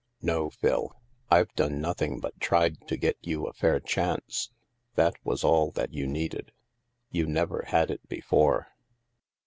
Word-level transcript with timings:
"No, 0.33 0.49
Phil, 0.49 0.95
I've 1.29 1.53
done 1.53 1.79
nothing 1.79 2.19
but 2.19 2.39
tried 2.39 2.87
to 2.87 2.97
get 2.97 3.17
you 3.21 3.45
a 3.45 3.53
fair 3.53 3.79
chance. 3.79 4.49
That 4.95 5.13
was 5.23 5.43
all 5.43 5.69
that 5.73 5.93
you 5.93 6.07
needed. 6.07 6.53
You 7.11 7.27
never 7.27 7.65
had 7.67 7.91
it 7.91 8.09
before." 8.09 8.69